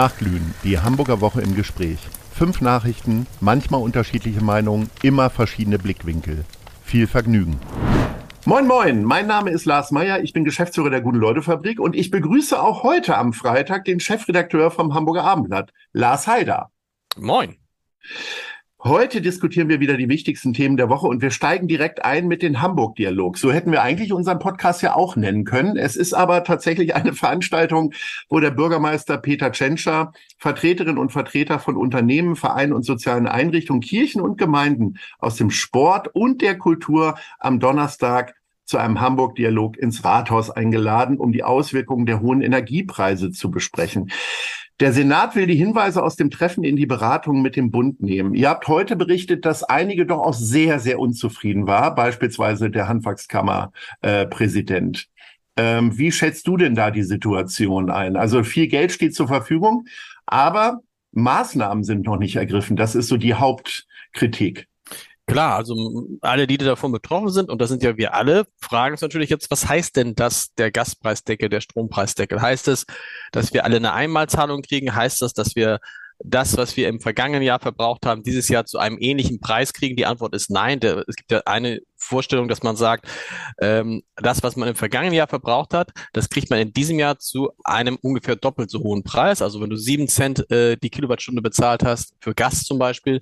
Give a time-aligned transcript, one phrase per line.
[0.00, 1.98] Nachglühen, die Hamburger Woche im Gespräch.
[2.32, 6.46] Fünf Nachrichten, manchmal unterschiedliche Meinungen, immer verschiedene Blickwinkel.
[6.82, 7.60] Viel Vergnügen.
[8.46, 12.58] Moin, moin, mein Name ist Lars Meyer, ich bin Geschäftsführer der Guten-Leute-Fabrik und ich begrüße
[12.58, 16.70] auch heute am Freitag den Chefredakteur vom Hamburger Abendblatt, Lars Haider.
[17.18, 17.56] Moin.
[18.82, 22.40] Heute diskutieren wir wieder die wichtigsten Themen der Woche und wir steigen direkt ein mit
[22.40, 23.36] den Hamburg-Dialog.
[23.36, 25.76] So hätten wir eigentlich unseren Podcast ja auch nennen können.
[25.76, 27.92] Es ist aber tatsächlich eine Veranstaltung,
[28.30, 34.22] wo der Bürgermeister Peter Tschentscher Vertreterinnen und Vertreter von Unternehmen, Vereinen und sozialen Einrichtungen, Kirchen
[34.22, 40.48] und Gemeinden aus dem Sport und der Kultur am Donnerstag zu einem Hamburg-Dialog ins Rathaus
[40.48, 44.10] eingeladen, um die Auswirkungen der hohen Energiepreise zu besprechen.
[44.80, 48.34] Der Senat will die Hinweise aus dem Treffen in die Beratungen mit dem Bund nehmen.
[48.34, 55.06] Ihr habt heute berichtet, dass einige doch auch sehr, sehr unzufrieden war, beispielsweise der Handwerkskammer-Präsident.
[55.56, 58.16] Äh, ähm, wie schätzt du denn da die Situation ein?
[58.16, 59.84] Also viel Geld steht zur Verfügung,
[60.24, 60.80] aber
[61.12, 62.76] Maßnahmen sind noch nicht ergriffen.
[62.76, 64.69] Das ist so die Hauptkritik.
[65.30, 69.00] Klar, also alle, die davon betroffen sind, und das sind ja wir alle, fragen uns
[69.00, 72.42] natürlich jetzt, was heißt denn das, der Gaspreisdeckel, der Strompreisdeckel?
[72.42, 72.84] Heißt es,
[73.30, 74.92] dass wir alle eine Einmalzahlung kriegen?
[74.92, 75.78] Heißt das, dass wir
[76.24, 79.94] das, was wir im vergangenen Jahr verbraucht haben, dieses Jahr zu einem ähnlichen Preis kriegen?
[79.96, 80.80] Die Antwort ist nein.
[80.80, 83.06] Der, es gibt ja eine Vorstellung, dass man sagt,
[83.60, 87.18] ähm, das, was man im vergangenen Jahr verbraucht hat, das kriegt man in diesem Jahr
[87.18, 89.42] zu einem ungefähr doppelt so hohen Preis.
[89.42, 93.20] Also wenn du sieben Cent äh, die Kilowattstunde bezahlt hast für Gas zum Beispiel,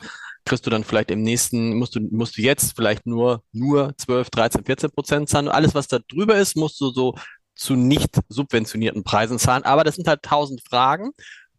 [0.48, 4.30] kriegst du dann vielleicht im nächsten, musst du, musst du jetzt vielleicht nur, nur 12,
[4.30, 5.48] 13, 14 Prozent zahlen.
[5.48, 7.14] Und alles, was da drüber ist, musst du so
[7.54, 9.64] zu nicht subventionierten Preisen zahlen.
[9.64, 11.10] Aber das sind halt tausend Fragen.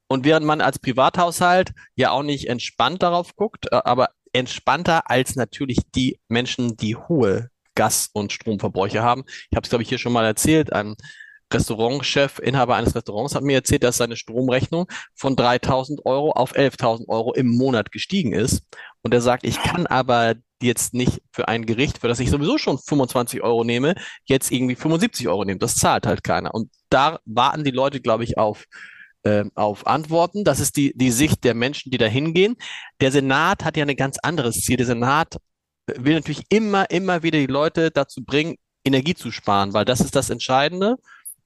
[0.07, 5.35] Und während man als Privathaushalt ja auch nicht entspannt darauf guckt, äh, aber entspannter als
[5.35, 9.23] natürlich die Menschen, die hohe Gas- und Stromverbräuche haben.
[9.49, 10.73] Ich habe es, glaube ich, hier schon mal erzählt.
[10.73, 10.95] Ein
[11.53, 17.07] Restaurantchef, Inhaber eines Restaurants, hat mir erzählt, dass seine Stromrechnung von 3.000 Euro auf 11.000
[17.07, 18.63] Euro im Monat gestiegen ist.
[19.01, 22.57] Und er sagt, ich kann aber jetzt nicht für ein Gericht, für das ich sowieso
[22.57, 23.95] schon 25 Euro nehme,
[24.25, 25.59] jetzt irgendwie 75 Euro nehmen.
[25.59, 26.53] Das zahlt halt keiner.
[26.53, 28.65] Und da warten die Leute, glaube ich, auf
[29.23, 30.43] äh, auf Antworten.
[30.43, 32.55] Das ist die, die Sicht der Menschen, die da hingehen.
[33.01, 34.77] Der Senat hat ja ein ganz anderes Ziel.
[34.77, 35.37] Der Senat
[35.87, 38.55] will natürlich immer, immer wieder die Leute dazu bringen,
[38.85, 40.95] Energie zu sparen, weil das ist das Entscheidende.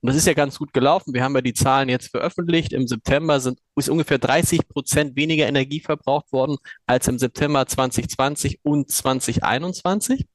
[0.04, 1.14] Und das ist ja ganz gut gelaufen.
[1.14, 2.74] Wir haben ja die Zahlen jetzt veröffentlicht.
[2.74, 8.60] Im September sind, ist ungefähr 30 Prozent weniger Energie verbraucht worden als im September 2020
[8.64, 10.26] und 2021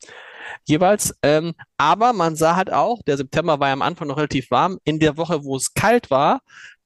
[0.67, 1.15] jeweils.
[1.23, 4.78] Ähm, aber man sah halt auch, der September war ja am Anfang noch relativ warm.
[4.84, 6.41] In der Woche, wo es kalt war,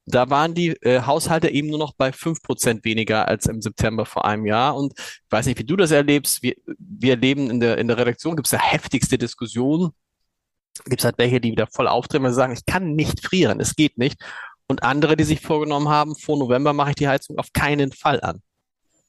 [0.04, 4.06] da waren die äh, Haushalte eben nur noch bei fünf Prozent weniger als im September
[4.06, 4.74] vor einem Jahr.
[4.74, 6.42] Und ich weiß nicht, wie du das erlebst.
[6.42, 9.92] Wir, wir erleben in der, in der Redaktion, gibt es ja heftigste Diskussionen
[10.84, 13.76] gibt es halt welche, die wieder voll aufdrehen und sagen, ich kann nicht frieren, es
[13.76, 14.22] geht nicht.
[14.68, 18.20] Und andere, die sich vorgenommen haben, vor November mache ich die Heizung auf keinen Fall
[18.20, 18.42] an.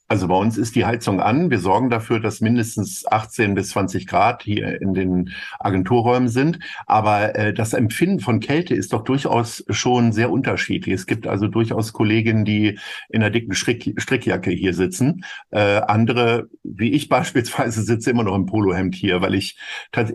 [0.07, 1.49] Also bei uns ist die Heizung an.
[1.49, 6.59] Wir sorgen dafür, dass mindestens 18 bis 20 Grad hier in den Agenturräumen sind.
[6.85, 10.93] Aber äh, das Empfinden von Kälte ist doch durchaus schon sehr unterschiedlich.
[10.93, 15.25] Es gibt also durchaus Kolleginnen, die in einer dicken Strick Strickjacke hier sitzen.
[15.51, 19.57] Äh, andere, wie ich beispielsweise, sitze immer noch im Polohemd hier, weil ich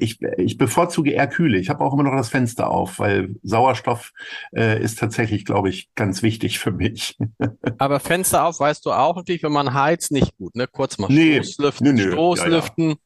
[0.00, 1.59] ich, ich bevorzuge eher Kühle.
[1.59, 4.12] Ich habe auch immer noch das Fenster auf, weil Sauerstoff
[4.55, 7.16] äh, ist tatsächlich, glaube ich, ganz wichtig für mich.
[7.78, 9.75] Aber Fenster auf, weißt du auch natürlich, wenn man
[10.10, 10.66] nicht gut, ne?
[10.66, 12.12] Kurz mal nee, Stoßlüften, nee, nee.
[12.12, 12.84] Stoßlüften.
[12.84, 12.97] Ja, ja.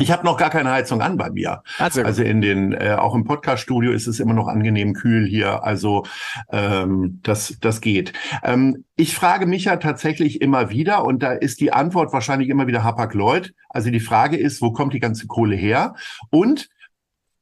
[0.00, 1.62] Ich habe noch gar keine Heizung an bei mir.
[1.78, 5.64] Also, also in den, äh, auch im Podcast-Studio ist es immer noch angenehm kühl hier.
[5.64, 6.06] Also
[6.50, 8.14] ähm, das, das geht.
[8.42, 12.66] Ähm, ich frage mich ja tatsächlich immer wieder, und da ist die Antwort wahrscheinlich immer
[12.66, 13.52] wieder Hapag-Lloyd.
[13.68, 15.94] Also die Frage ist, wo kommt die ganze Kohle her?
[16.30, 16.70] Und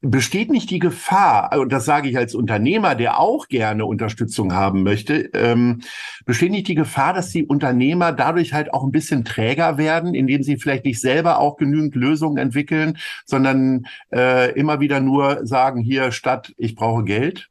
[0.01, 4.83] besteht nicht die Gefahr, und das sage ich als Unternehmer, der auch gerne Unterstützung haben
[4.83, 5.81] möchte, ähm,
[6.25, 10.41] besteht nicht die Gefahr, dass die Unternehmer dadurch halt auch ein bisschen träger werden, indem
[10.41, 16.11] sie vielleicht nicht selber auch genügend Lösungen entwickeln, sondern äh, immer wieder nur sagen, hier
[16.11, 17.49] statt, ich brauche Geld?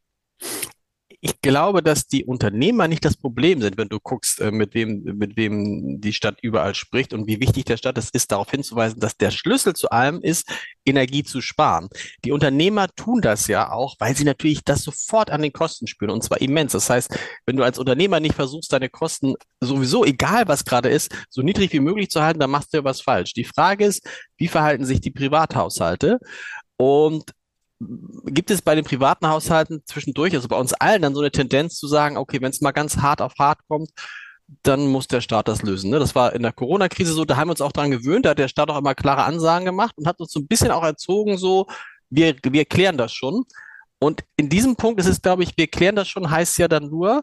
[1.22, 5.02] Ich glaube, dass die Unternehmer nicht das Problem sind, wenn du guckst, äh, mit wem,
[5.02, 9.00] mit wem die Stadt überall spricht und wie wichtig der Stadt ist, ist darauf hinzuweisen,
[9.00, 10.50] dass der Schlüssel zu allem ist,
[10.87, 11.88] Energie zu sparen.
[12.25, 16.11] Die Unternehmer tun das ja auch, weil sie natürlich das sofort an den Kosten spüren
[16.11, 16.72] und zwar immens.
[16.72, 17.14] Das heißt,
[17.44, 21.72] wenn du als Unternehmer nicht versuchst, deine Kosten sowieso, egal was gerade ist, so niedrig
[21.75, 23.34] wie möglich zu halten, dann machst du ja was falsch.
[23.34, 24.08] Die Frage ist,
[24.38, 26.19] wie verhalten sich die Privathaushalte?
[26.78, 27.34] Und
[28.27, 31.77] gibt es bei den privaten Haushalten zwischendurch, also bei uns allen, dann so eine Tendenz
[31.77, 33.91] zu sagen, okay, wenn es mal ganz hart auf hart kommt,
[34.62, 35.91] dann muss der Staat das lösen.
[35.91, 35.99] Ne?
[35.99, 38.38] Das war in der Corona-Krise so, da haben wir uns auch dran gewöhnt, da hat
[38.38, 41.38] der Staat auch immer klare Ansagen gemacht und hat uns so ein bisschen auch erzogen,
[41.38, 41.67] so,
[42.11, 43.44] wir, wir klären das schon.
[43.99, 46.91] Und in diesem Punkt ist es, glaube ich, wir klären das schon, heißt ja dann
[46.91, 47.23] nur,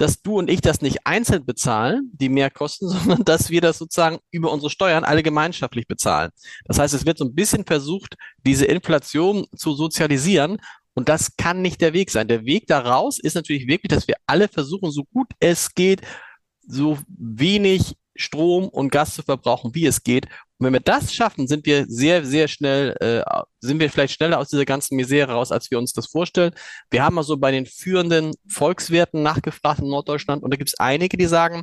[0.00, 4.18] dass du und ich das nicht einzeln bezahlen, die Mehrkosten, sondern dass wir das sozusagen
[4.30, 6.30] über unsere Steuern alle gemeinschaftlich bezahlen.
[6.64, 8.16] Das heißt, es wird so ein bisschen versucht,
[8.46, 10.58] diese Inflation zu sozialisieren.
[10.94, 12.28] Und das kann nicht der Weg sein.
[12.28, 16.00] Der Weg daraus ist natürlich wirklich, dass wir alle versuchen, so gut es geht,
[16.66, 20.26] so wenig Strom und Gas zu verbrauchen, wie es geht.
[20.60, 23.22] Und wenn wir das schaffen, sind wir sehr, sehr schnell, äh,
[23.60, 26.52] sind wir vielleicht schneller aus dieser ganzen Misere raus, als wir uns das vorstellen.
[26.90, 31.16] Wir haben also bei den führenden Volkswerten nachgefragt in Norddeutschland und da gibt es einige,
[31.16, 31.62] die sagen,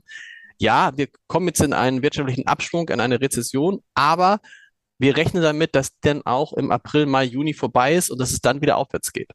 [0.58, 4.40] ja, wir kommen jetzt in einen wirtschaftlichen Abschwung, in eine Rezession, aber
[4.98, 8.42] wir rechnen damit, dass dann auch im April, Mai, Juni vorbei ist und dass es
[8.42, 9.30] dann wieder aufwärts geht.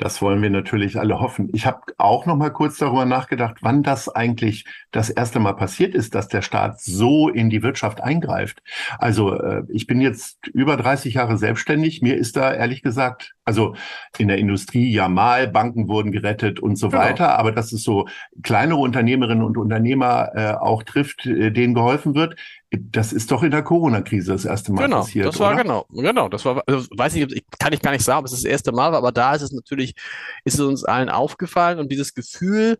[0.00, 1.50] Das wollen wir natürlich alle hoffen.
[1.52, 5.94] Ich habe auch noch mal kurz darüber nachgedacht, wann das eigentlich das erste Mal passiert
[5.94, 8.62] ist, dass der Staat so in die Wirtschaft eingreift.
[8.98, 12.00] Also äh, ich bin jetzt über 30 Jahre selbstständig.
[12.00, 13.74] Mir ist da ehrlich gesagt, also
[14.16, 17.02] in der Industrie ja mal, Banken wurden gerettet und so genau.
[17.02, 18.08] weiter, aber dass es so
[18.42, 22.36] kleinere Unternehmerinnen und Unternehmer äh, auch trifft, äh, denen geholfen wird,
[22.70, 25.26] das ist doch in der Corona-Krise das erste Mal genau, passiert.
[25.26, 25.62] Das war oder?
[25.62, 26.28] genau, genau.
[26.28, 28.92] Das war, also weiß ich, kann ich gar nicht sagen, ob es das erste Mal
[28.92, 29.94] war, aber da ist es natürlich,
[30.44, 32.78] ist es uns allen aufgefallen und dieses Gefühl,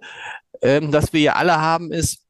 [0.62, 2.24] ähm, das wir ja alle haben, ist,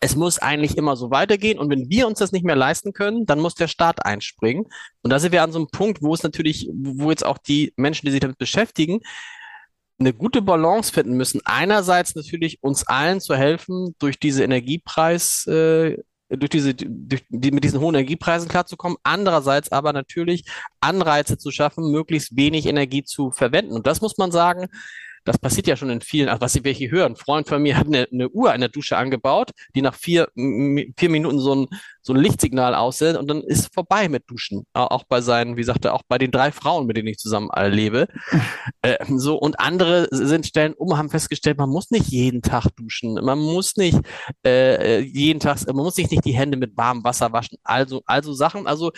[0.00, 3.24] es muss eigentlich immer so weitergehen und wenn wir uns das nicht mehr leisten können,
[3.24, 4.66] dann muss der Staat einspringen.
[5.02, 7.72] Und da sind wir an so einem Punkt, wo es natürlich, wo jetzt auch die
[7.76, 9.00] Menschen, die sich damit beschäftigen,
[9.98, 11.40] eine gute Balance finden müssen.
[11.44, 15.96] Einerseits natürlich uns allen zu helfen, durch diese Energiepreis, äh,
[16.28, 18.98] durch diese, durch die, mit diesen hohen Energiepreisen klarzukommen.
[19.02, 20.44] Andererseits aber natürlich
[20.80, 23.72] Anreize zu schaffen, möglichst wenig Energie zu verwenden.
[23.72, 24.68] Und das muss man sagen,
[25.24, 27.12] das passiert ja schon in vielen, also was Sie welche hören.
[27.12, 30.28] Ein Freund von mir hat eine, eine Uhr in der Dusche angebaut, die nach vier,
[30.34, 31.66] vier Minuten so ein,
[32.02, 34.64] so ein Lichtsignal aussendet und dann ist vorbei mit Duschen.
[34.72, 37.50] Auch bei seinen, wie sagt er, auch bei den drei Frauen, mit denen ich zusammen
[37.70, 38.08] lebe.
[38.82, 43.14] äh, so, und andere sind Stellen um, haben festgestellt, man muss nicht jeden Tag duschen.
[43.14, 43.98] Man muss nicht
[44.44, 47.58] äh, jeden Tag, man muss sich nicht die Hände mit warmem Wasser waschen.
[47.62, 48.66] Also, also Sachen.
[48.66, 48.92] Also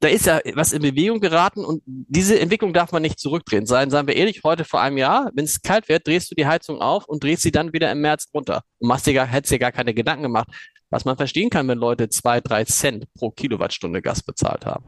[0.00, 3.66] da ist ja was in Bewegung geraten und diese Entwicklung darf man nicht zurückdrehen.
[3.66, 6.46] Seien, seien wir ehrlich, heute vor einem Jahr, wenn es kalt wird, drehst du die
[6.46, 9.52] Heizung auf und drehst sie dann wieder im März runter und machst dir gar, hättest
[9.52, 10.48] dir gar keine Gedanken gemacht.
[10.90, 14.84] Was man verstehen kann, wenn Leute zwei, drei Cent pro Kilowattstunde Gas bezahlt haben.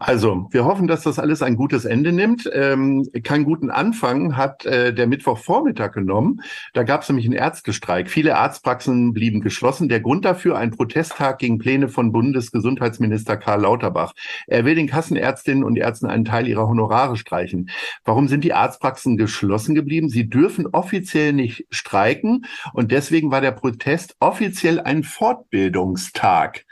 [0.00, 2.48] Also, wir hoffen, dass das alles ein gutes Ende nimmt.
[2.52, 6.40] Ähm, keinen guten Anfang hat äh, der Mittwochvormittag genommen.
[6.72, 8.08] Da gab es nämlich einen Ärztestreik.
[8.08, 9.88] Viele Arztpraxen blieben geschlossen.
[9.88, 14.12] Der Grund dafür ein Protesttag gegen Pläne von Bundesgesundheitsminister Karl Lauterbach.
[14.46, 17.70] Er will den Kassenärztinnen und Ärzten einen Teil ihrer Honorare streichen.
[18.04, 20.08] Warum sind die Arztpraxen geschlossen geblieben?
[20.08, 26.64] Sie dürfen offiziell nicht streiken und deswegen war der Protest offiziell ein Fortbildungstag.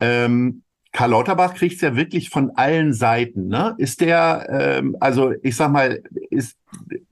[0.00, 0.64] Ähm,
[0.98, 3.46] Karl Lauterbach kriegt es ja wirklich von allen Seiten.
[3.46, 3.76] Ne?
[3.78, 6.56] Ist der, ähm, also ich sag mal, ist,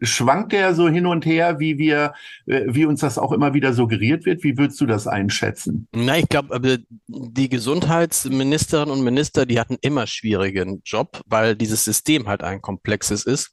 [0.00, 2.12] schwankt der so hin und her, wie wir,
[2.46, 4.42] äh, wie uns das auch immer wieder suggeriert wird?
[4.42, 5.86] Wie würdest du das einschätzen?
[5.94, 12.26] Na, ich glaube, die Gesundheitsministerinnen und Minister, die hatten immer schwierigen Job, weil dieses System
[12.26, 13.52] halt ein komplexes ist.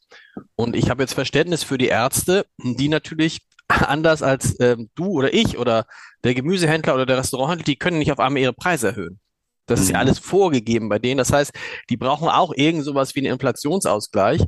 [0.56, 5.32] Und ich habe jetzt Verständnis für die Ärzte, die natürlich anders als ähm, du oder
[5.32, 5.86] ich oder
[6.24, 9.20] der Gemüsehändler oder der Restauranthandel, die können nicht auf einmal ihre Preise erhöhen.
[9.66, 10.02] Das ist ja mhm.
[10.02, 11.18] alles vorgegeben bei denen.
[11.18, 11.52] Das heißt,
[11.90, 14.44] die brauchen auch irgend sowas wie einen Inflationsausgleich.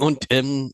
[0.00, 0.72] Und ähm,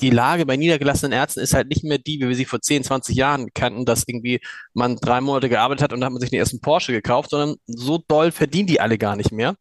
[0.00, 2.82] die Lage bei niedergelassenen Ärzten ist halt nicht mehr die, wie wir sie vor 10,
[2.82, 4.40] 20 Jahren kannten, dass irgendwie
[4.72, 7.56] man drei Monate gearbeitet hat und dann hat man sich den ersten Porsche gekauft, sondern
[7.66, 9.54] so doll verdienen die alle gar nicht mehr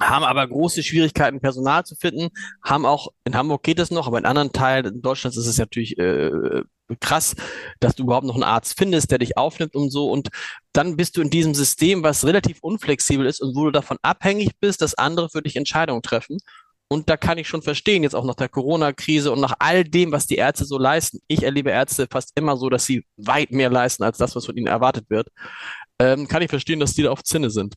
[0.00, 2.28] haben aber große Schwierigkeiten, Personal zu finden,
[2.62, 5.98] haben auch, in Hamburg geht es noch, aber in anderen Teilen Deutschlands ist es natürlich
[5.98, 6.30] äh,
[7.00, 7.34] krass,
[7.80, 10.10] dass du überhaupt noch einen Arzt findest, der dich aufnimmt und so.
[10.10, 10.28] Und
[10.72, 14.50] dann bist du in diesem System, was relativ unflexibel ist und wo du davon abhängig
[14.60, 16.38] bist, dass andere für dich Entscheidungen treffen.
[16.88, 20.12] Und da kann ich schon verstehen, jetzt auch nach der Corona-Krise und nach all dem,
[20.12, 21.20] was die Ärzte so leisten.
[21.28, 24.56] Ich erlebe Ärzte fast immer so, dass sie weit mehr leisten als das, was von
[24.56, 25.28] ihnen erwartet wird.
[25.98, 27.74] Ähm, kann ich verstehen, dass die da auf Zinne sind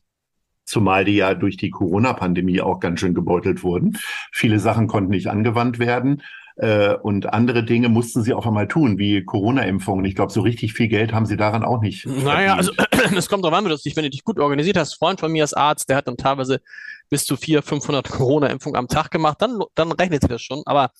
[0.68, 3.96] zumal die ja durch die Corona-Pandemie auch ganz schön gebeutelt wurden.
[4.32, 6.22] Viele Sachen konnten nicht angewandt werden.
[6.56, 10.04] Äh, und andere Dinge mussten sie auch einmal tun, wie Corona-Impfungen.
[10.04, 12.04] Ich glaube, so richtig viel Geld haben sie daran auch nicht.
[12.06, 12.72] Naja, also
[13.16, 14.94] es kommt darauf an, wenn du dich, wenn du dich gut organisiert hast.
[14.94, 16.60] Ein Freund von mir als Arzt, der hat dann teilweise
[17.08, 19.40] bis zu 400, 500 Corona-Impfungen am Tag gemacht.
[19.40, 20.62] Dann, dann rechnet sich das schon.
[20.66, 20.90] Aber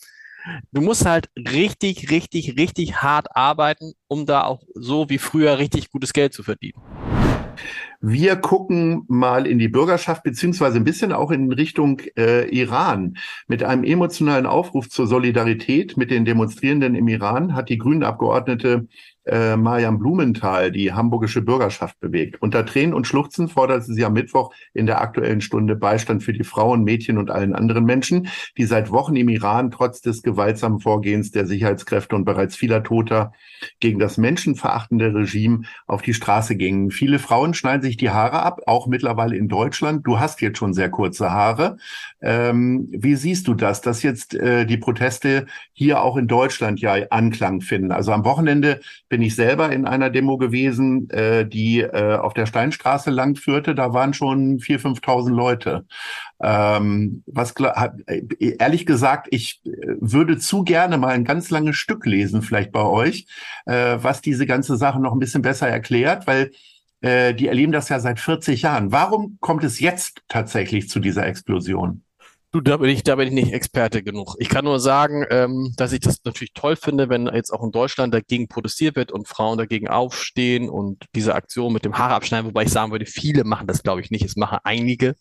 [0.72, 5.90] du musst halt richtig, richtig, richtig hart arbeiten, um da auch so wie früher richtig
[5.90, 6.80] gutes Geld zu verdienen.
[8.00, 13.16] Wir gucken mal in die Bürgerschaft beziehungsweise ein bisschen auch in Richtung äh, Iran.
[13.48, 18.86] Mit einem emotionalen Aufruf zur Solidarität mit den Demonstrierenden im Iran hat die Grünen Abgeordnete
[19.28, 22.40] äh, Marian Blumenthal die hamburgische Bürgerschaft bewegt.
[22.40, 26.44] Unter Tränen und Schluchzen forderte sie am Mittwoch in der aktuellen Stunde Beistand für die
[26.44, 31.30] Frauen, Mädchen und allen anderen Menschen, die seit Wochen im Iran trotz des gewaltsamen Vorgehens
[31.30, 33.32] der Sicherheitskräfte und bereits vieler Toter
[33.80, 36.90] gegen das menschenverachtende Regime auf die Straße gingen.
[36.90, 40.06] Viele Frauen schneiden sich die Haare ab, auch mittlerweile in Deutschland.
[40.06, 41.76] Du hast jetzt schon sehr kurze Haare.
[42.20, 46.94] Ähm, wie siehst du das, dass jetzt äh, die Proteste hier auch in Deutschland ja
[47.10, 47.92] Anklang finden?
[47.92, 52.46] Also am Wochenende bin ich selber in einer Demo gewesen, äh, die äh, auf der
[52.46, 53.74] Steinstraße lang führte.
[53.74, 55.86] Da waren schon 4.000, 5.000 Leute.
[56.40, 57.54] Ähm, was
[58.06, 58.22] äh,
[58.58, 59.70] ehrlich gesagt, ich äh,
[60.00, 63.26] würde zu gerne mal ein ganz langes Stück lesen, vielleicht bei euch,
[63.66, 66.52] äh, was diese ganze Sache noch ein bisschen besser erklärt, weil
[67.00, 68.92] äh, die erleben das ja seit 40 Jahren.
[68.92, 72.02] Warum kommt es jetzt tatsächlich zu dieser Explosion?
[72.50, 74.34] Du, da bin ich, da bin ich nicht Experte genug.
[74.38, 77.72] Ich kann nur sagen, ähm, dass ich das natürlich toll finde, wenn jetzt auch in
[77.72, 82.46] Deutschland dagegen protestiert wird und Frauen dagegen aufstehen und diese Aktion mit dem Haare abschneiden,
[82.46, 84.24] wobei ich sagen würde, viele machen das, glaube ich, nicht.
[84.24, 85.14] Es machen einige.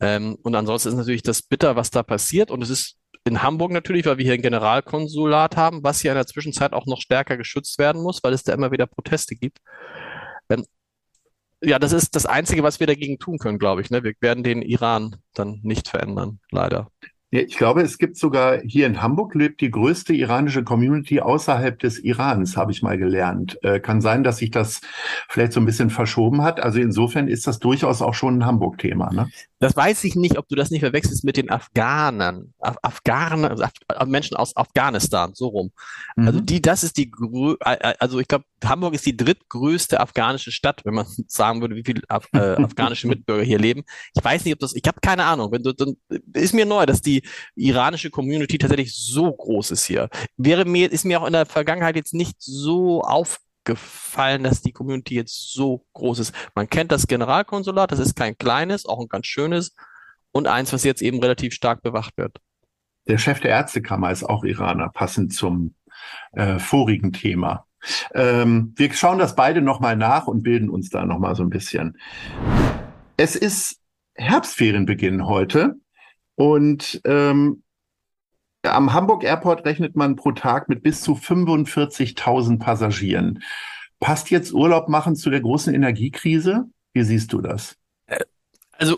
[0.00, 2.50] Ähm, und ansonsten ist natürlich das bitter, was da passiert.
[2.50, 6.16] Und es ist in Hamburg natürlich, weil wir hier ein Generalkonsulat haben, was hier in
[6.16, 9.60] der Zwischenzeit auch noch stärker geschützt werden muss, weil es da immer wieder Proteste gibt.
[10.50, 10.66] Ähm,
[11.62, 13.90] ja, das ist das Einzige, was wir dagegen tun können, glaube ich.
[13.90, 14.02] Ne?
[14.02, 16.90] Wir werden den Iran dann nicht verändern, leider.
[17.32, 22.00] Ich glaube, es gibt sogar hier in Hamburg lebt die größte iranische Community außerhalb des
[22.00, 23.56] Irans, habe ich mal gelernt.
[23.62, 24.80] Äh, kann sein, dass sich das
[25.28, 26.60] vielleicht so ein bisschen verschoben hat.
[26.60, 29.12] Also insofern ist das durchaus auch schon ein Hamburg-Thema.
[29.12, 29.30] Ne?
[29.60, 32.52] Das weiß ich nicht, ob du das nicht verwechselst mit den Afghanen.
[32.58, 35.70] Af Afghanen, also Af Menschen aus Afghanistan, so rum.
[36.16, 36.26] Mhm.
[36.26, 37.12] Also die, das ist die,
[37.60, 42.02] also ich glaube, Hamburg ist die drittgrößte afghanische Stadt, wenn man sagen würde, wie viele
[42.08, 43.84] Af äh, afghanische Mitbürger hier leben.
[44.16, 45.52] Ich weiß nicht, ob das, ich habe keine Ahnung.
[45.52, 45.96] Wenn du, dann
[46.32, 47.19] ist mir neu, dass die
[47.54, 50.08] iranische Community tatsächlich so groß ist hier.
[50.36, 54.72] Wäre mir, ist mir auch in der Vergangenheit jetzt nicht so aufgefallen gefallen, dass die
[54.72, 56.34] Community jetzt so groß ist.
[56.54, 59.74] Man kennt das Generalkonsulat, das ist kein kleines, auch ein ganz schönes
[60.32, 62.38] und eins, was jetzt eben relativ stark bewacht wird.
[63.06, 65.74] Der Chef der Ärztekammer ist auch Iraner, passend zum
[66.32, 67.66] äh, vorigen Thema.
[68.14, 71.98] Ähm, wir schauen das beide nochmal nach und bilden uns da nochmal so ein bisschen.
[73.16, 73.80] Es ist
[74.14, 75.76] Herbstferienbeginn heute
[76.40, 77.62] und ähm,
[78.62, 83.42] am Hamburg Airport rechnet man pro Tag mit bis zu 45.000 Passagieren.
[83.98, 86.64] Passt jetzt Urlaub machen zu der großen Energiekrise?
[86.94, 87.76] Wie siehst du das?
[88.72, 88.96] Also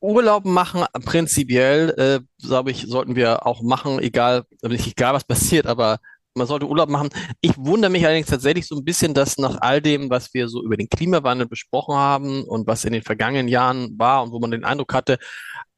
[0.00, 5.66] Urlaub machen prinzipiell, äh, glaube ich, sollten wir auch machen, egal, nicht egal was passiert,
[5.66, 5.98] aber
[6.36, 7.08] man sollte Urlaub machen.
[7.40, 10.62] Ich wundere mich allerdings tatsächlich so ein bisschen, dass nach all dem, was wir so
[10.62, 14.50] über den Klimawandel besprochen haben und was in den vergangenen Jahren war und wo man
[14.50, 15.18] den Eindruck hatte,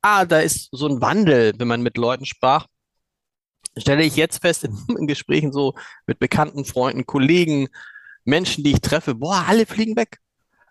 [0.02, 2.66] ah, da ist so ein Wandel, wenn man mit Leuten sprach,
[3.76, 5.74] stelle ich jetzt fest in, in Gesprächen so
[6.06, 7.68] mit bekannten Freunden, Kollegen,
[8.24, 10.18] Menschen, die ich treffe, boah, alle fliegen weg.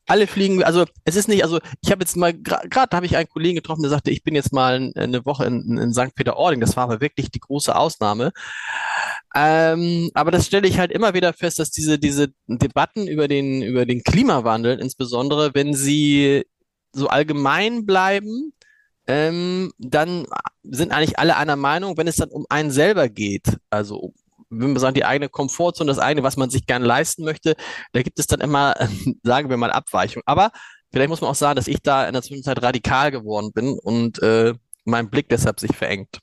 [0.07, 3.17] Alle fliegen, also es ist nicht, also ich habe jetzt mal, gerade gra habe ich
[3.17, 6.15] einen Kollegen getroffen, der sagte, ich bin jetzt mal eine Woche in, in St.
[6.15, 8.31] Peter-Ording, das war aber wirklich die große Ausnahme.
[9.35, 13.61] Ähm, aber das stelle ich halt immer wieder fest, dass diese, diese Debatten über den,
[13.61, 16.45] über den Klimawandel, insbesondere wenn sie
[16.93, 18.53] so allgemein bleiben,
[19.07, 20.25] ähm, dann
[20.63, 24.13] sind eigentlich alle einer Meinung, wenn es dann um einen selber geht, also
[24.49, 27.55] wenn wir sagen, die eigene Komfortzone, das eigene, was man sich gern leisten möchte,
[27.93, 28.75] da gibt es dann immer,
[29.23, 30.23] sagen wir mal, Abweichung.
[30.25, 30.51] Aber
[30.91, 34.21] vielleicht muss man auch sagen, dass ich da in der Zwischenzeit radikal geworden bin und
[34.21, 34.53] äh,
[34.85, 36.19] mein Blick deshalb sich verengt.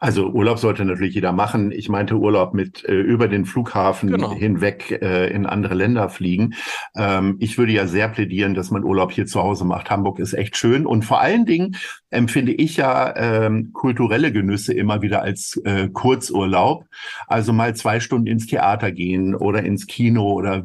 [0.00, 1.72] Also Urlaub sollte natürlich jeder machen.
[1.72, 4.34] Ich meinte Urlaub mit äh, über den Flughafen genau.
[4.34, 6.54] hinweg äh, in andere Länder fliegen.
[6.96, 9.90] Ähm, ich würde ja sehr plädieren, dass man Urlaub hier zu Hause macht.
[9.90, 11.76] Hamburg ist echt schön und vor allen Dingen
[12.10, 16.84] empfinde ich ja ähm, kulturelle Genüsse immer wieder als äh, Kurzurlaub.
[17.26, 20.64] Also mal zwei Stunden ins Theater gehen oder ins Kino oder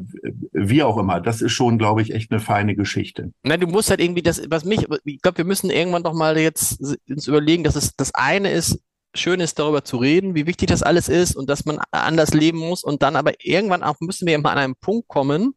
[0.52, 1.20] wie auch immer.
[1.20, 3.32] Das ist schon, glaube ich, echt eine feine Geschichte.
[3.42, 6.38] Nein, du musst halt irgendwie das, was mich, ich glaube, wir müssen irgendwann doch mal
[6.38, 8.80] jetzt uns überlegen, dass es das eine ist,
[9.14, 12.58] schön ist, darüber zu reden, wie wichtig das alles ist und dass man anders leben
[12.58, 15.54] muss und dann aber irgendwann auch müssen wir mal an einen Punkt kommen,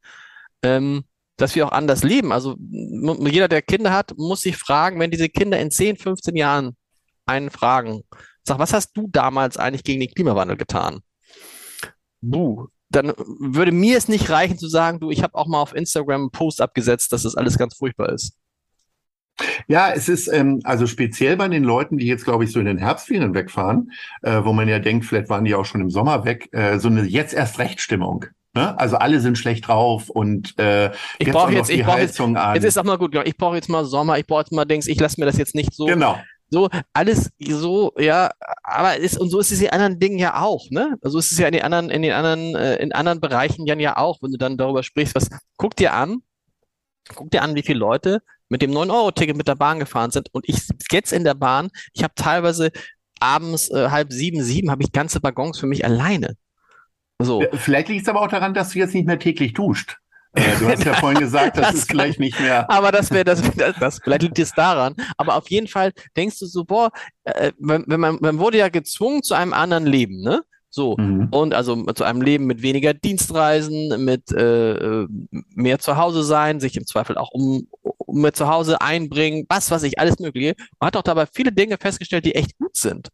[0.63, 1.03] ähm,
[1.37, 2.31] dass wir auch anders leben.
[2.31, 6.75] Also jeder, der Kinder hat, muss sich fragen, wenn diese Kinder in 10, 15 Jahren
[7.25, 8.03] einen fragen,
[8.43, 11.01] sag, was hast du damals eigentlich gegen den Klimawandel getan?
[12.21, 15.75] Buh, dann würde mir es nicht reichen zu sagen, du, ich habe auch mal auf
[15.75, 18.33] Instagram einen Post abgesetzt, dass das alles ganz furchtbar ist.
[19.67, 22.65] Ja, es ist ähm, also speziell bei den Leuten, die jetzt, glaube ich, so in
[22.65, 23.91] den Herbstferien wegfahren,
[24.22, 26.88] äh, wo man ja denkt, vielleicht waren die auch schon im Sommer weg, äh, so
[26.88, 28.25] eine jetzt erst Rechtstimmung.
[28.58, 28.77] Ne?
[28.79, 32.56] Also alle sind schlecht drauf und äh, ich brauche jetzt, ich brauche jetzt, an.
[32.56, 33.24] jetzt ist auch mal gut, genau.
[33.24, 35.53] ich brauche jetzt mal Sommer, ich brauche jetzt mal Dings, ich lasse mir das jetzt
[35.53, 35.86] nicht so.
[35.86, 36.17] Genau.
[36.50, 38.32] so, alles so, ja,
[38.63, 40.98] aber ist, und so ist es in anderen Dingen ja auch, ne?
[41.01, 43.67] So also ist es ja in den anderen, in den anderen, äh, in anderen Bereichen
[43.67, 46.24] ja auch, wenn du dann darüber sprichst, was, guck dir an,
[47.15, 50.47] guck dir an, wie viele Leute mit dem 9-Euro-Ticket mit der Bahn gefahren sind und
[50.47, 50.61] ich
[50.91, 52.71] jetzt in der Bahn, ich habe teilweise
[53.19, 56.35] abends äh, halb sieben, sieben, habe ich ganze Waggons für mich alleine.
[57.19, 57.43] So.
[57.53, 59.97] Vielleicht liegt es aber auch daran, dass du jetzt nicht mehr täglich duscht.
[60.33, 62.69] Äh, du hast ja vorhin gesagt, das, das ist vielleicht nicht mehr.
[62.69, 64.95] Aber das wäre das, das, das, vielleicht liegt es daran.
[65.17, 66.91] Aber auf jeden Fall denkst du so, boah,
[67.23, 70.43] äh, wenn, wenn man, man wurde ja gezwungen zu einem anderen Leben, ne?
[70.77, 71.29] So, mhm.
[71.31, 75.07] und also zu einem Leben mit weniger Dienstreisen, mit äh, äh,
[75.55, 79.72] mehr zu Hause sein, sich im Zweifel auch um, um mehr zu Hause einbringen, was
[79.72, 80.53] weiß ich, alles Mögliche.
[80.79, 83.07] Man hat auch dabei viele Dinge festgestellt, die echt gut sind.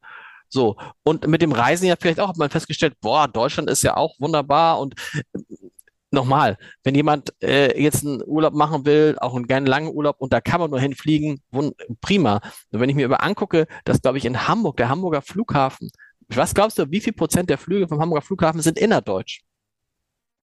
[0.50, 3.96] So, und mit dem Reisen ja vielleicht auch hat man festgestellt, boah, Deutschland ist ja
[3.96, 4.96] auch wunderbar und
[6.12, 10.34] nochmal, wenn jemand äh, jetzt einen Urlaub machen will, auch einen gerne langen Urlaub und
[10.34, 11.41] da kann man nur hinfliegen,
[12.01, 12.41] prima.
[12.72, 15.91] Und wenn ich mir aber angucke, dass, glaube ich, in Hamburg, der Hamburger Flughafen,
[16.30, 19.42] was glaubst du, wie viel Prozent der Flüge vom Hamburger Flughafen sind innerdeutsch?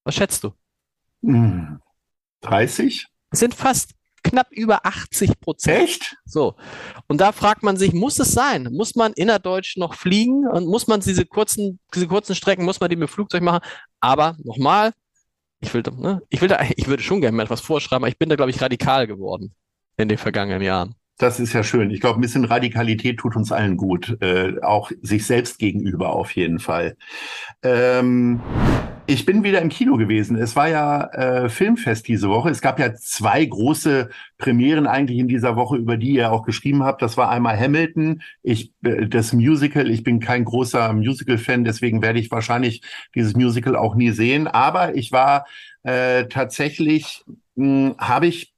[0.04, 0.52] Was schätzt du?
[2.42, 3.06] 30?
[3.30, 5.82] Es sind fast knapp über 80 Prozent.
[5.82, 6.16] Echt?
[6.24, 6.56] So.
[7.08, 8.68] Und da fragt man sich, muss es sein?
[8.72, 10.46] Muss man innerdeutsch noch fliegen?
[10.48, 13.64] Und muss man diese kurzen, diese kurzen Strecken, muss man die mit Flugzeug machen?
[14.00, 14.92] Aber nochmal,
[15.60, 18.18] ich will, ne, ich will da, ich würde schon gerne mal etwas vorschreiben, aber ich
[18.18, 19.54] bin da, glaube ich, radikal geworden
[19.96, 20.94] in den vergangenen Jahren.
[21.20, 21.90] Das ist ja schön.
[21.90, 26.30] Ich glaube, ein bisschen Radikalität tut uns allen gut, äh, auch sich selbst gegenüber auf
[26.34, 26.96] jeden Fall.
[27.62, 28.40] Ähm,
[29.06, 30.38] ich bin wieder im Kino gewesen.
[30.38, 32.48] Es war ja äh, Filmfest diese Woche.
[32.48, 34.08] Es gab ja zwei große
[34.38, 37.02] Premieren eigentlich in dieser Woche, über die ihr auch geschrieben habt.
[37.02, 39.90] Das war einmal Hamilton, ich äh, das Musical.
[39.90, 42.80] Ich bin kein großer Musical-Fan, deswegen werde ich wahrscheinlich
[43.14, 44.48] dieses Musical auch nie sehen.
[44.48, 45.44] Aber ich war
[45.82, 47.22] äh, tatsächlich,
[47.56, 48.54] hm, habe ich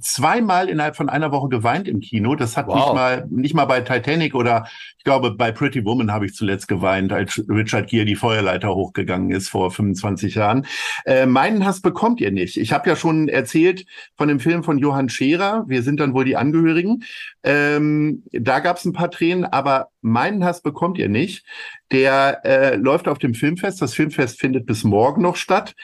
[0.00, 2.34] zweimal innerhalb von einer Woche geweint im Kino.
[2.34, 2.76] Das hat wow.
[2.76, 4.66] nicht mal nicht mal bei Titanic oder
[4.98, 9.30] ich glaube bei Pretty Woman habe ich zuletzt geweint, als Richard Gere die Feuerleiter hochgegangen
[9.30, 10.66] ist vor 25 Jahren.
[11.04, 12.56] Äh, meinen Hass bekommt ihr nicht.
[12.56, 15.64] Ich habe ja schon erzählt von dem Film von Johann Scherer.
[15.66, 17.04] Wir sind dann wohl die Angehörigen.
[17.42, 21.44] Ähm, da gab es ein paar Tränen, aber meinen Hass bekommt ihr nicht.
[21.92, 23.80] Der äh, läuft auf dem Filmfest.
[23.80, 25.74] Das Filmfest findet bis morgen noch statt.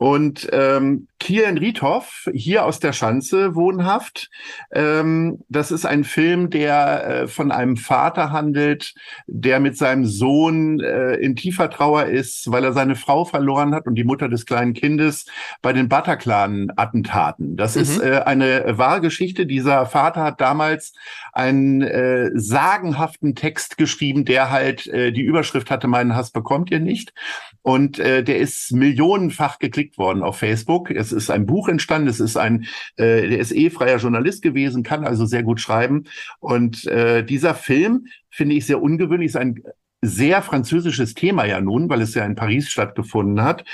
[0.00, 4.30] Und ähm, Kian Riethoff, hier aus der Schanze wohnhaft,
[4.72, 8.94] ähm, das ist ein Film, der äh, von einem Vater handelt,
[9.26, 13.86] der mit seinem Sohn äh, in tiefer Trauer ist, weil er seine Frau verloren hat
[13.86, 15.26] und die Mutter des kleinen Kindes
[15.60, 17.58] bei den Bataclan-Attentaten.
[17.58, 17.82] Das mhm.
[17.82, 19.44] ist äh, eine wahre Geschichte.
[19.44, 20.94] Dieser Vater hat damals
[21.34, 26.80] einen äh, sagenhaften Text geschrieben, der halt äh, die Überschrift hatte, meinen Hass bekommt ihr
[26.80, 27.12] nicht.
[27.60, 30.90] Und äh, der ist millionenfach geklickt worden auf Facebook.
[30.90, 34.82] Es ist ein Buch entstanden, es ist ein, äh, der ist eh freier Journalist gewesen,
[34.82, 36.04] kann also sehr gut schreiben.
[36.38, 39.62] Und äh, dieser Film finde ich sehr ungewöhnlich, ist ein
[40.02, 43.64] sehr französisches Thema ja nun, weil es ja in Paris stattgefunden hat.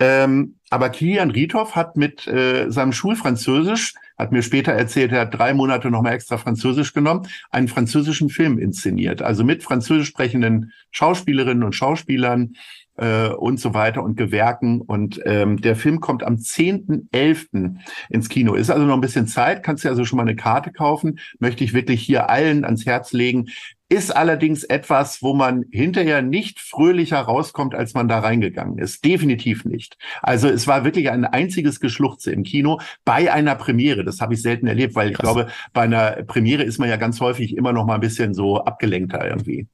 [0.00, 5.34] Ähm, aber Kilian Riethoff hat mit äh, seinem Schulfranzösisch, hat mir später erzählt, er hat
[5.34, 9.22] drei Monate nochmal extra Französisch genommen, einen französischen Film inszeniert.
[9.22, 12.54] Also mit französisch sprechenden Schauspielerinnen und Schauspielern
[12.96, 14.80] äh, und so weiter und Gewerken.
[14.80, 17.76] Und ähm, der Film kommt am 10.11.
[18.08, 18.54] ins Kino.
[18.54, 21.18] Ist also noch ein bisschen Zeit, kannst du also schon mal eine Karte kaufen.
[21.38, 23.46] Möchte ich wirklich hier allen ans Herz legen.
[23.88, 29.04] Ist allerdings etwas, wo man hinterher nicht fröhlicher rauskommt, als man da reingegangen ist.
[29.04, 29.96] Definitiv nicht.
[30.22, 34.02] Also es war wirklich ein einziges Geschluchze im Kino bei einer Premiere.
[34.02, 37.20] Das habe ich selten erlebt, weil ich glaube, bei einer Premiere ist man ja ganz
[37.20, 39.68] häufig immer noch mal ein bisschen so abgelenkter irgendwie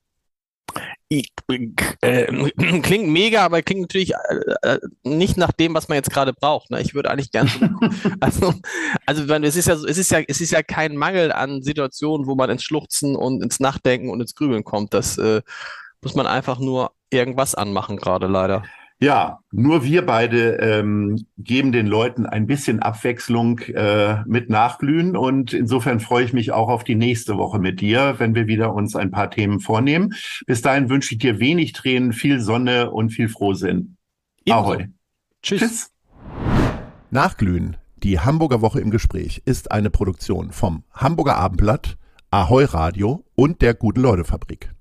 [2.00, 2.26] äh,
[2.82, 6.70] klingt mega, aber klingt natürlich äh, äh, nicht nach dem, was man jetzt gerade braucht.
[6.70, 6.80] Ne?
[6.80, 7.50] Ich würde eigentlich gerne,
[8.20, 8.54] also,
[9.06, 12.34] also es ist ja, es ist ja, es ist ja kein Mangel an Situationen, wo
[12.34, 14.94] man ins Schluchzen und ins Nachdenken und ins Grübeln kommt.
[14.94, 15.42] Das äh,
[16.00, 18.64] muss man einfach nur irgendwas anmachen gerade leider.
[19.02, 25.52] Ja, nur wir beide ähm, geben den Leuten ein bisschen Abwechslung äh, mit Nachglühen und
[25.52, 28.94] insofern freue ich mich auch auf die nächste Woche mit dir, wenn wir wieder uns
[28.94, 30.14] ein paar Themen vornehmen.
[30.46, 33.96] Bis dahin wünsche ich dir wenig Tränen, viel Sonne und viel Frohsinn.
[34.48, 34.86] Ahoi.
[35.42, 35.60] Tschüss.
[35.60, 35.90] Tschüss.
[37.10, 41.96] Nachglühen, die Hamburger Woche im Gespräch, ist eine Produktion vom Hamburger Abendblatt,
[42.30, 44.72] Ahoi Radio und der Gute Leute Fabrik.